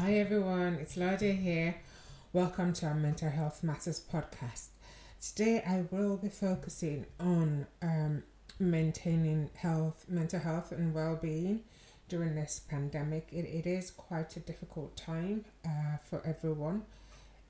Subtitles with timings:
[0.00, 1.74] Hi everyone, it's Lada here.
[2.32, 4.68] Welcome to our Mental Health Matters podcast.
[5.20, 8.22] Today I will be focusing on um,
[8.58, 11.64] maintaining health, mental health, and well being
[12.08, 13.28] during this pandemic.
[13.30, 16.84] It, it is quite a difficult time uh, for everyone.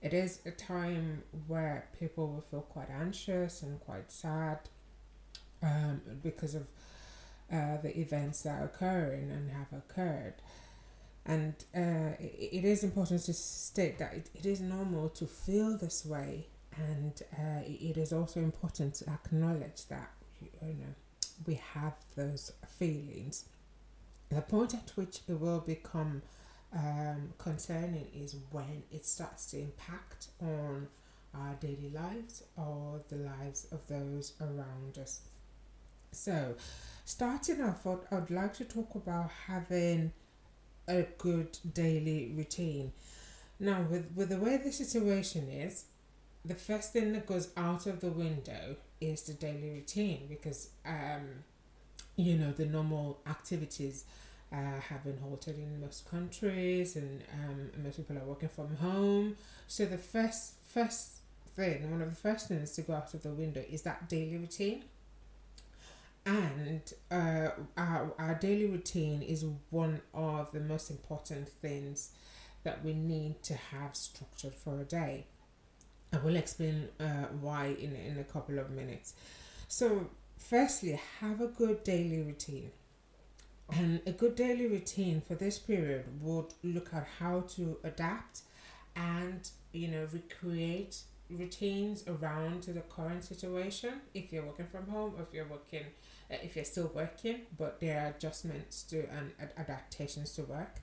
[0.03, 4.59] It is a time where people will feel quite anxious and quite sad
[5.63, 6.67] um, because of
[7.53, 10.35] uh, the events that are occurring and have occurred.
[11.31, 15.79] And uh, it, it is important to state that it, it is normal to feel
[15.79, 20.95] this way, and uh, it is also important to acknowledge that you know
[21.47, 23.45] we have those feelings.
[24.31, 26.23] The point at which it will become
[26.73, 30.89] um, concerning is when it starts to impact on
[31.33, 35.21] our daily lives or the lives of those around us.
[36.11, 36.57] So,
[37.05, 40.13] starting off, I'd, I'd like to talk about having
[40.91, 42.93] a good daily routine.
[43.59, 45.85] Now, with, with the way the situation is,
[46.45, 51.45] the first thing that goes out of the window is the daily routine because, um,
[52.17, 54.05] you know, the normal activities
[54.53, 59.37] uh, have been halted in most countries and um, most people are working from home.
[59.69, 61.19] So the first first
[61.57, 64.39] thing, one of the first things to go out of the window is that daily
[64.39, 64.85] routine
[66.27, 72.11] and uh, our, our daily routine is one of the most important things
[72.63, 75.27] that we need to have structured for a day.
[76.13, 79.15] I will explain uh, why in, in a couple of minutes.
[79.69, 82.71] So, firstly, have a good daily routine.
[83.73, 88.41] And a good daily routine for this period would look at how to adapt
[88.97, 95.15] and, you know, recreate routines around to the current situation if you're working from home
[95.17, 95.85] or if you're working
[96.31, 100.77] if you're still working but there are adjustments to and ad- adaptations to work.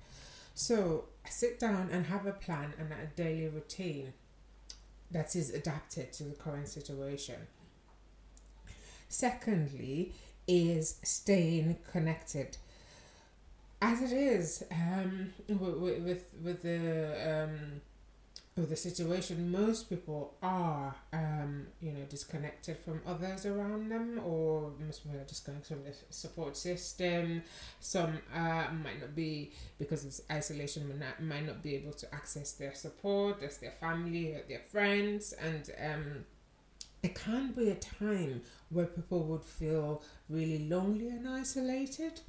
[0.54, 4.14] So sit down and have a plan and a daily routine
[5.12, 7.48] that is adapted to the current situation.
[9.08, 10.14] Secondly
[10.48, 12.58] is staying connected.
[13.82, 17.82] As it is um, with, with with the um,
[18.66, 25.04] the situation, most people are, um, you know, disconnected from others around them, or most
[25.04, 27.44] people are disconnected from the support system.
[27.80, 32.14] Some uh, might not be because of isolation, might not, might not be able to
[32.16, 36.26] access their support, as their family, or their friends, and um,
[37.04, 42.22] it can be a time where people would feel really lonely and isolated.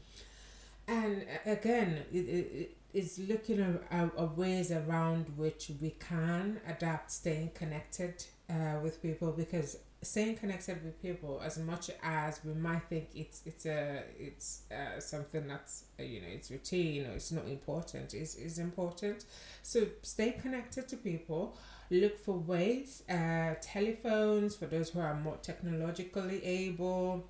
[0.87, 3.61] And again, it, it, is looking
[3.91, 10.37] at, at, ways around which we can adapt staying connected uh, with people because staying
[10.37, 15.47] connected with people as much as we might think it's it's a it's uh, something
[15.49, 19.25] that's uh, you know it's routine or it's not important is is important.
[19.63, 21.57] So stay connected to people
[21.91, 27.25] look for ways uh, telephones for those who are more technologically able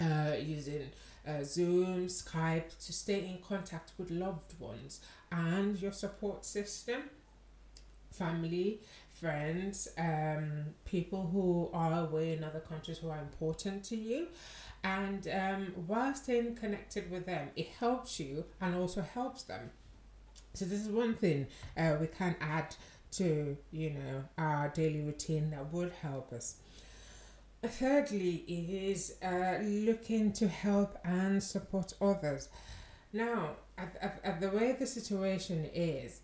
[0.00, 0.90] uh, using
[1.26, 5.00] uh, Zoom, Skype to stay in contact with loved ones
[5.32, 7.02] and your support system,
[8.12, 14.28] family, friends, um, people who are away in other countries who are important to you.
[14.84, 19.70] And um, while staying connected with them, it helps you and also helps them.
[20.54, 22.74] So, this is one thing uh, we can add
[23.12, 26.56] to you know our daily routine that would help us
[27.62, 32.48] thirdly is uh, looking to help and support others.
[33.12, 36.20] Now, at, at, at the way the situation is,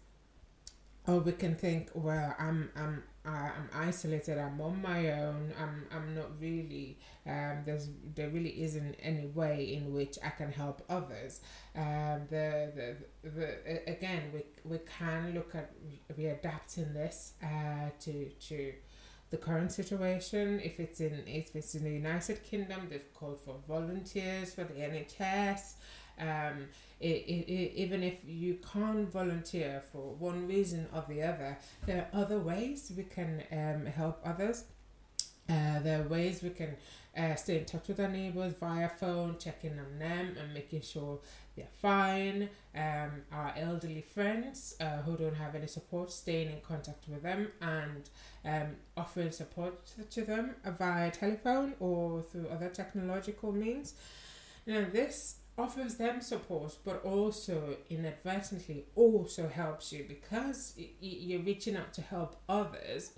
[1.06, 4.38] or we can think, well, I'm I'm I'm isolated.
[4.38, 5.52] I'm on my own.
[5.60, 6.98] I'm I'm not really.
[7.26, 11.40] Um, there's there really isn't any way in which I can help others.
[11.76, 15.72] Um, the, the the again we we can look at
[16.16, 18.72] readapting this uh to to
[19.32, 20.60] the current situation.
[20.62, 24.74] If it's in if it's in the United Kingdom, they've called for volunteers for the
[24.74, 25.62] NHS.
[26.20, 26.68] Um,
[27.00, 32.06] it, it, it, even if you can't volunteer for one reason or the other, there
[32.12, 34.64] are other ways we can um, help others.
[35.48, 36.76] Uh, there are ways we can
[37.16, 41.18] uh, stay in touch with our neighbors via phone, checking on them and making sure
[41.56, 42.48] they're fine.
[42.74, 47.48] Um, our elderly friends uh, who don't have any support, staying in contact with them
[47.60, 48.08] and
[48.44, 53.94] um, offering support to them via telephone or through other technological means.
[54.66, 61.92] Now, this offers them support, but also inadvertently also helps you because you're reaching out
[61.92, 63.10] to help others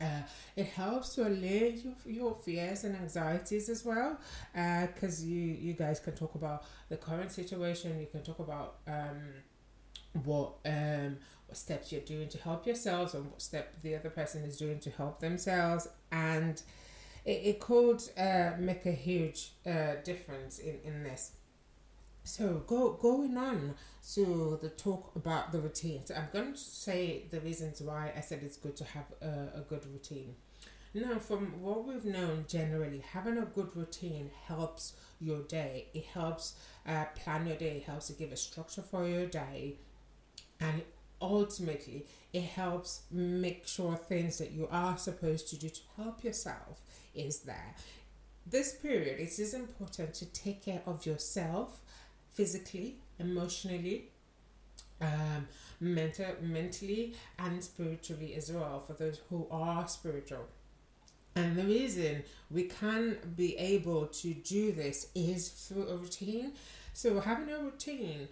[0.00, 0.22] uh,
[0.56, 4.18] it helps to allay your, your fears and anxieties as well
[4.52, 8.76] because uh, you you guys can talk about the current situation you can talk about
[8.86, 9.34] um,
[10.24, 11.16] what um
[11.46, 14.78] what steps you're doing to help yourselves and what step the other person is doing
[14.80, 16.62] to help themselves and
[17.24, 21.32] it, it could uh, make a huge uh, difference in, in this
[22.26, 23.74] so go going on
[24.14, 28.40] to the talk about the routines i'm going to say the reasons why i said
[28.42, 30.34] it's good to have a, a good routine
[30.96, 35.88] now, from what we've known generally, having a good routine helps your day.
[35.92, 36.54] It helps
[36.88, 39.76] uh, plan your day, it helps to give a structure for your day,
[40.58, 40.80] and
[41.20, 46.80] ultimately, it helps make sure things that you are supposed to do to help yourself
[47.14, 47.74] is there.
[48.46, 51.82] This period, it is important to take care of yourself
[52.36, 54.10] physically, emotionally,
[55.00, 55.48] um,
[55.80, 60.46] mental, mentally, and spiritually as well for those who are spiritual.
[61.34, 66.52] And the reason we can be able to do this is through a routine.
[66.94, 68.28] So, having a routine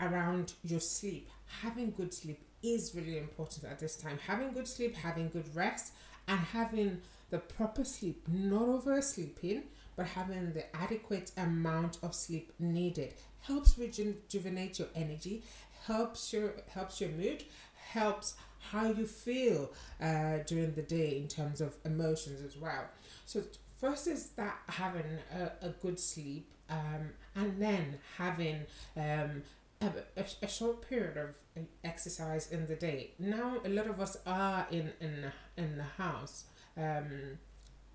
[0.00, 1.28] around your sleep,
[1.62, 4.18] having good sleep is really important at this time.
[4.26, 5.92] Having good sleep, having good rest,
[6.28, 7.00] and having
[7.30, 9.62] the proper sleep, not oversleeping,
[10.00, 13.12] but having the adequate amount of sleep needed
[13.42, 15.42] helps rejuvenate your energy,
[15.84, 17.44] helps your helps your mood,
[17.74, 18.32] helps
[18.70, 19.70] how you feel
[20.00, 22.84] uh, during the day in terms of emotions as well.
[23.26, 23.42] So
[23.76, 28.60] first is that having a, a good sleep um, and then having
[28.96, 29.42] um,
[29.82, 31.36] a, a, short period of
[31.84, 33.10] exercise in the day.
[33.18, 36.44] Now a lot of us are in in in the house.
[36.74, 37.38] Um,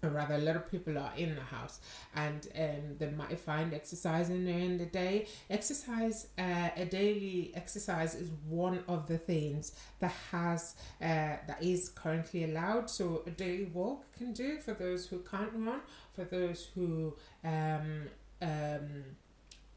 [0.06, 1.80] or rather a lot of people are in the house.
[2.16, 5.28] And um, they might find exercising during the day.
[5.50, 11.06] Exercise uh, a daily exercise is one of the things that has uh,
[11.48, 12.90] that is currently allowed.
[12.90, 15.82] So a daily walk can do for those who can't run
[16.14, 18.08] for those who um,
[18.42, 19.04] um,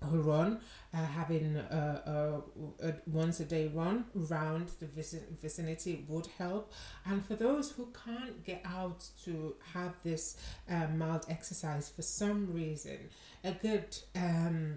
[0.04, 0.60] who run,
[0.94, 2.42] uh, having a,
[2.80, 6.72] a, a, once a day run around the vicinity would help.
[7.04, 10.36] And for those who can't get out to have this
[10.70, 13.10] uh, mild exercise for some reason,
[13.44, 14.76] a good um,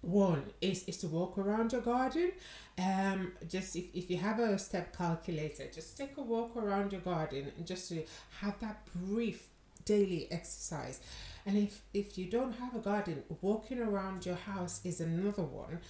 [0.00, 2.32] one is, is to walk around your garden.
[2.78, 7.02] Um, just if, if you have a step calculator, just take a walk around your
[7.02, 8.02] garden and just to
[8.40, 9.49] have that brief
[9.84, 11.00] daily exercise.
[11.46, 15.80] And if, if you don't have a garden, walking around your house is another one.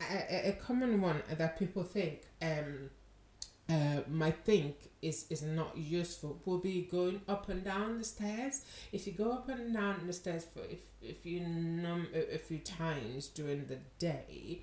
[0.00, 2.90] A, a common one that people think um,
[3.68, 8.62] uh, might think is, is not useful will be going up and down the stairs.
[8.92, 12.58] If you go up and down the stairs for if, if you num a few
[12.58, 14.62] times during the day,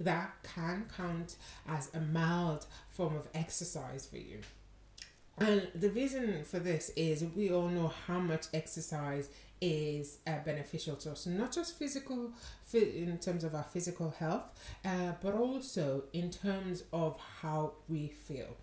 [0.00, 1.36] that can count
[1.66, 4.40] as a mild form of exercise for you.
[5.40, 9.28] And the reason for this is we all know how much exercise
[9.60, 12.32] is uh, beneficial to us, not just physical,
[12.72, 14.42] in terms of our physical health,
[14.84, 18.56] uh, but also in terms of how we feel.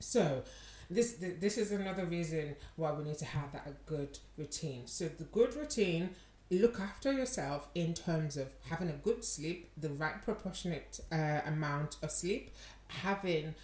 [0.00, 0.42] So,
[0.90, 4.82] this this is another reason why we need to have that good routine.
[4.86, 6.10] So, the good routine
[6.50, 11.96] look after yourself in terms of having a good sleep, the right proportionate uh, amount
[12.02, 12.52] of sleep,
[12.88, 13.54] having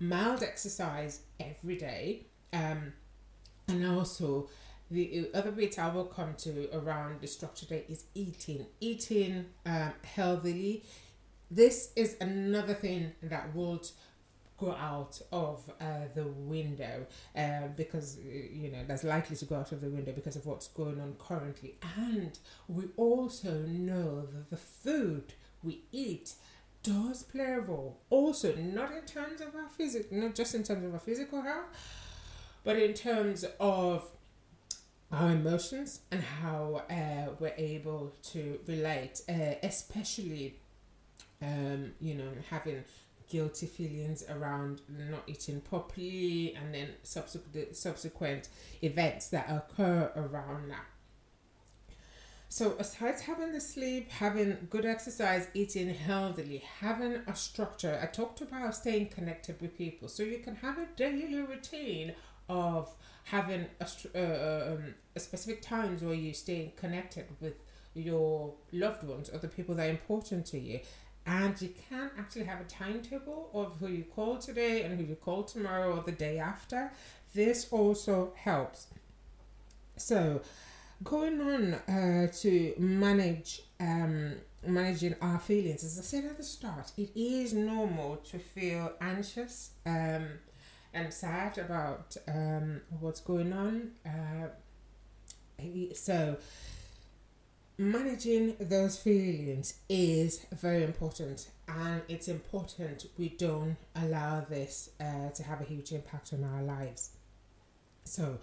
[0.00, 2.92] mild exercise every day, um,
[3.68, 4.48] and also
[4.90, 9.92] the other bit I will come to around the structure day is eating, eating um,
[10.02, 10.84] healthily.
[11.50, 13.86] This is another thing that would
[14.58, 19.72] go out of uh, the window uh, because you know that's likely to go out
[19.72, 24.56] of the window because of what's going on currently and we also know that the
[24.56, 26.34] food we eat
[26.88, 30.84] does play a role also not in terms of our physical not just in terms
[30.84, 31.66] of our physical health
[32.64, 34.04] but in terms of
[35.10, 40.56] our emotions and how uh, we're able to relate, uh, especially,
[41.42, 42.84] um, you know, having
[43.30, 48.48] guilty feelings around not eating properly and then subsequent subsequent
[48.82, 50.84] events that occur around that.
[52.50, 58.40] So, aside having the sleep, having good exercise, eating healthily, having a structure, I talked
[58.40, 60.08] about staying connected with people.
[60.08, 62.14] So, you can have a daily routine
[62.48, 62.90] of
[63.24, 67.62] having a, uh, uh, um, a specific times where you stay connected with
[67.92, 70.80] your loved ones or the people that are important to you.
[71.26, 75.16] And you can actually have a timetable of who you call today and who you
[75.16, 76.90] call tomorrow or the day after.
[77.34, 78.86] This also helps.
[79.98, 80.40] So
[81.04, 84.34] going on uh, to manage um,
[84.66, 89.70] managing our feelings as i said at the start it is normal to feel anxious
[89.86, 90.26] um,
[90.94, 93.90] and sad about um, what's going on.
[94.04, 94.48] Uh,
[95.94, 96.36] so,
[97.76, 101.48] managing those feelings is very important.
[101.68, 106.62] and it's important we don't allow this uh, to have a huge impact on our
[106.62, 107.10] lives.
[108.04, 108.38] So,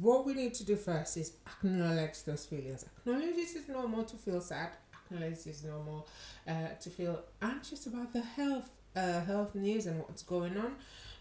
[0.00, 2.84] what we need to do first is acknowledge those feelings.
[2.98, 4.70] Acknowledge it is normal to feel sad.
[4.92, 6.06] Acknowledge it is normal
[6.46, 10.76] uh, to feel anxious about the health uh, health news and what's going on.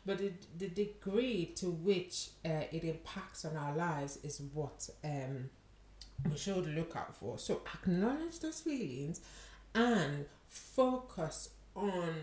[0.05, 5.49] But the, the degree to which uh, it impacts on our lives is what um,
[6.29, 7.37] we should look out for.
[7.37, 9.21] So acknowledge those feelings
[9.75, 12.15] and focus on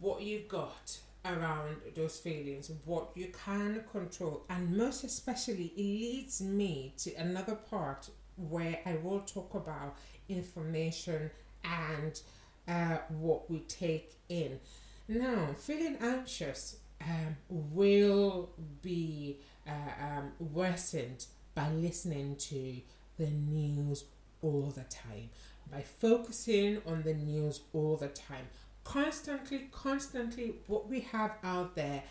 [0.00, 6.40] what you've got around those feelings, what you can control, and most especially, it leads
[6.40, 9.96] me to another part where I will talk about
[10.28, 11.30] information
[11.64, 12.20] and
[12.68, 14.60] uh, what we take in.
[15.08, 18.50] Now, feeling anxious um, will
[18.82, 19.70] be uh,
[20.00, 22.76] um, worsened by listening to
[23.18, 24.04] the news
[24.42, 25.30] all the time,
[25.70, 28.46] by focusing on the news all the time.
[28.88, 32.02] Constantly, constantly, what we have out there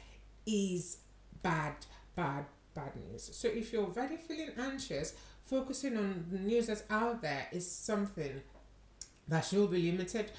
[0.45, 0.97] is
[1.41, 1.73] bad,
[2.15, 3.31] bad, bad news.
[3.33, 8.43] So if you're already feeling anxious, focusing on the news that's out there is something
[9.27, 10.29] that should be limited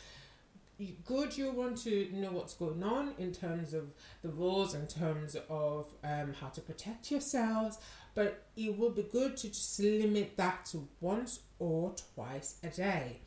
[1.04, 3.90] good you want to know what's going on in terms of
[4.22, 7.78] the rules in terms of um, how to protect yourselves
[8.14, 13.18] but it will be good to just limit that to once or twice a day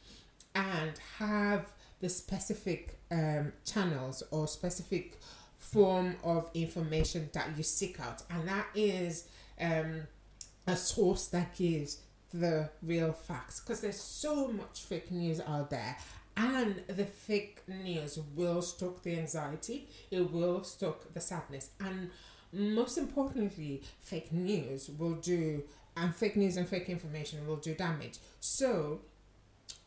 [0.55, 1.65] and have
[2.01, 5.17] the specific um, channels or specific
[5.57, 8.23] form of information that you seek out.
[8.29, 9.27] And that is
[9.59, 10.07] um,
[10.67, 12.01] a source that gives
[12.33, 13.59] the real facts.
[13.59, 15.97] Because there's so much fake news out there.
[16.37, 19.89] And the fake news will stoke the anxiety.
[20.09, 21.71] It will stoke the sadness.
[21.79, 22.09] And
[22.53, 25.63] most importantly fake news will do
[25.95, 28.17] and fake news and fake information will do damage.
[28.39, 29.01] So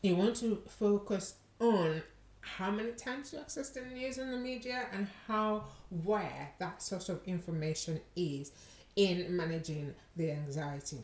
[0.01, 2.01] you want to focus on
[2.41, 7.09] how many times you access the news and the media and how where that source
[7.09, 8.51] of information is
[8.95, 10.99] in managing the anxiety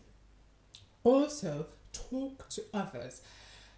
[1.03, 3.21] also talk to others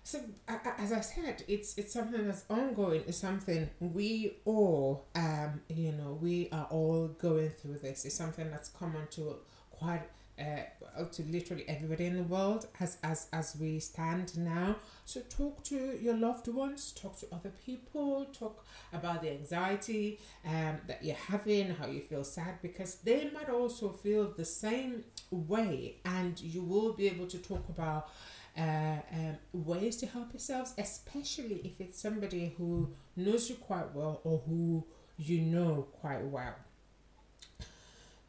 [0.06, 3.03] so as I said, it's it's something that's ongoing.
[3.08, 8.03] It's something we all, um, you know, we are all going through this.
[8.03, 9.38] It's something that's common to
[9.72, 10.03] quite
[10.38, 10.63] uh,
[11.12, 14.75] to literally everybody in the world as as as we stand now.
[15.05, 20.77] So talk to your loved ones, talk to other people, talk about the anxiety um,
[20.88, 25.97] that you're having, how you feel sad, because they might also feel the same way,
[26.05, 28.09] and you will be able to talk about
[28.57, 34.21] uh, um, ways to help yourselves, especially if it's somebody who knows you quite well
[34.23, 34.85] or who
[35.17, 36.55] you know quite well.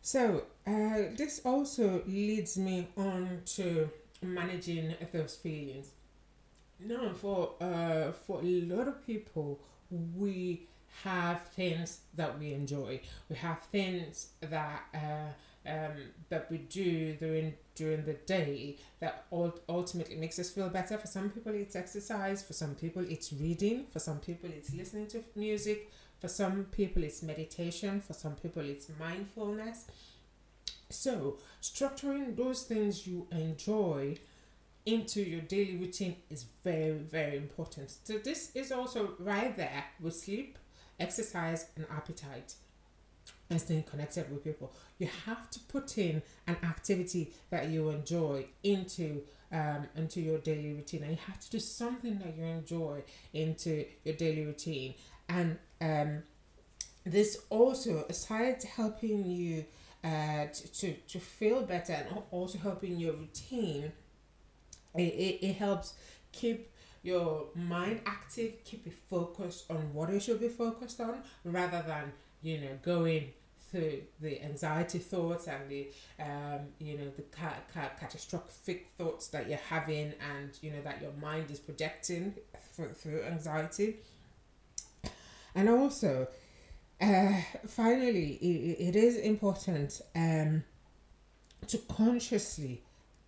[0.04, 3.88] So, uh, this also leads me on to
[4.20, 5.92] managing those feelings.
[6.78, 10.66] Now, for uh, for a lot of people, we
[11.04, 13.00] have things that we enjoy.
[13.30, 15.96] We have things that uh, um,
[16.28, 19.24] that we do during during the day that
[19.68, 20.98] ultimately makes us feel better.
[20.98, 22.42] For some people, it's exercise.
[22.42, 23.86] For some people, it's reading.
[23.90, 25.90] For some people, it's listening to music.
[26.24, 28.00] For some people, it's meditation.
[28.00, 29.84] For some people, it's mindfulness.
[30.88, 34.16] So, structuring those things you enjoy
[34.86, 37.92] into your daily routine is very, very important.
[38.04, 40.58] So, this is also right there with sleep,
[40.98, 42.54] exercise, and appetite
[43.50, 44.72] and staying connected with people.
[44.98, 50.72] You have to put in an activity that you enjoy into um, into your daily
[50.72, 53.02] routine, and you have to do something that you enjoy
[53.34, 54.94] into your daily routine.
[55.28, 56.22] And um,
[57.04, 59.64] this also, aside helping you
[60.02, 63.92] uh, to, to, feel better and also helping your routine,
[64.94, 65.94] it, it, it helps
[66.32, 66.70] keep
[67.02, 72.12] your mind active, keep it focused on what it should be focused on rather than
[72.44, 73.32] you know, going
[73.70, 75.88] through the anxiety thoughts and the,
[76.20, 81.00] um, you know, the ca- ca- catastrophic thoughts that you're having and, you know, that
[81.00, 82.34] your mind is projecting
[82.76, 83.96] for, through anxiety.
[85.54, 86.28] And also,
[87.00, 87.32] uh,
[87.66, 90.64] finally, it, it is important um,
[91.66, 92.82] to consciously,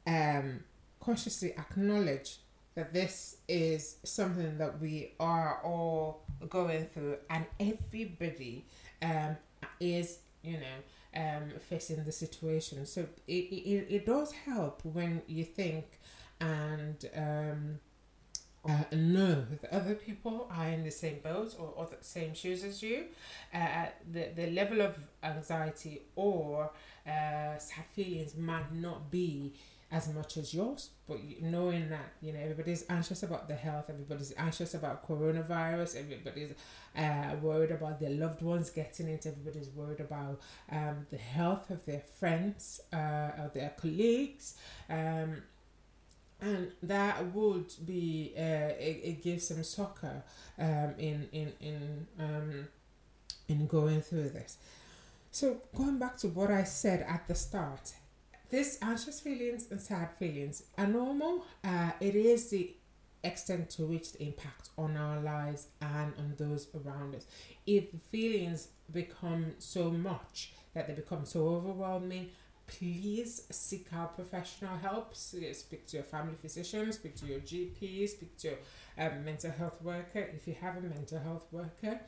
[0.07, 0.61] um,
[1.01, 2.39] consciously acknowledge
[2.75, 8.67] that this is something that we are all going through, and everybody
[9.03, 9.37] um,
[9.81, 12.85] is you know um, facing the situation.
[12.87, 15.99] So it, it, it does help when you think
[16.41, 17.81] and um,
[18.69, 22.65] uh, know that other people are in the same boat or, or the same shoes
[22.65, 23.05] as you.
[23.55, 26.71] Uh, the, the level of anxiety or
[27.07, 29.55] uh, sad feelings might not be
[29.91, 34.33] as much as yours, but knowing that you know everybody's anxious about their health, everybody's
[34.37, 36.53] anxious about coronavirus, everybody's
[36.97, 40.41] uh, worried about their loved ones getting it, everybody's worried about
[40.73, 44.57] um, the health of their friends, uh, of their colleagues,
[44.91, 45.43] um,
[46.41, 50.23] and that would be uh, it, it gives some succor
[50.59, 52.69] um, in in in um,
[53.49, 54.59] in going through this.
[55.31, 57.93] So going back to what I said at the start,
[58.51, 61.45] these anxious feelings and sad feelings are normal.
[61.65, 62.75] Uh, it is the
[63.25, 67.27] extent to which the impact on our lives and on those around us.
[67.67, 72.31] If feelings become so much that they become so overwhelming,
[72.67, 75.15] please seek out professional help.
[75.15, 78.55] Speak to your family physician, speak to your GP, speak to
[78.99, 82.01] a um, mental health worker if you have a mental health worker,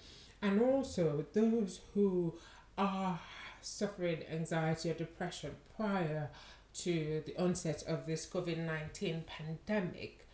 [0.43, 2.35] and also those who
[2.77, 3.19] are
[3.61, 6.31] suffering anxiety or depression prior
[6.75, 10.27] to the onset of this COVID 19 pandemic,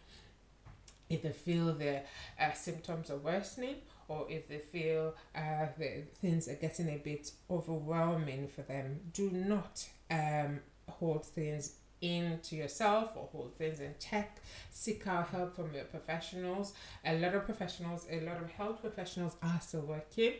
[1.09, 2.05] if they feel their
[2.41, 3.77] uh, symptoms are worsening
[4.09, 9.31] or if they feel uh, that things are getting a bit overwhelming for them, do
[9.31, 14.39] not um, hold things in to yourself or hold things in check.
[14.71, 16.75] Seek out help from your professionals.
[17.05, 20.35] A lot of professionals, a lot of health professionals are still working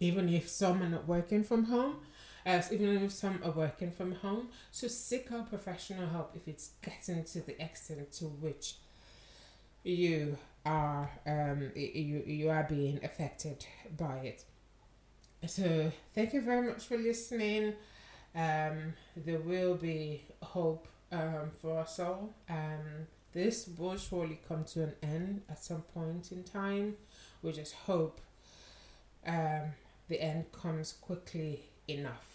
[0.00, 1.96] even if some are not working from home,
[2.44, 4.48] as even if some are working from home.
[4.72, 8.76] So seek out professional help if it's getting to the extent to which
[9.82, 10.36] you
[10.66, 13.64] are um you you are being affected
[13.96, 14.44] by it.
[15.46, 17.74] So thank you very much for listening.
[18.34, 22.34] Um, there will be hope um, for us all.
[22.48, 26.96] Um, this will surely come to an end at some point in time.
[27.42, 28.20] We just hope
[29.26, 29.72] um,
[30.08, 32.26] the end comes quickly enough.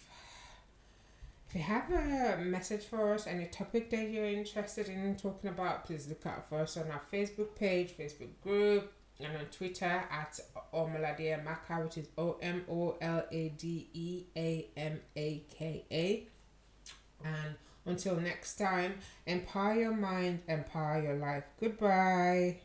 [1.48, 5.84] If you have a message for us, any topic that you're interested in talking about,
[5.84, 10.38] please look out for us on our Facebook page, Facebook group, and on Twitter at
[10.74, 15.84] Omoladea Maka, which is O M O L A D E A M A K
[15.90, 16.26] A.
[17.24, 17.54] And
[17.86, 18.94] until next time,
[19.26, 21.44] empower your mind, empower your life.
[21.60, 22.58] Goodbye.